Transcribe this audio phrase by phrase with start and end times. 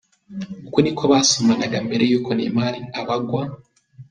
[0.67, 3.41] uku niko basomanaga mbere y’uko Neymar abagwa.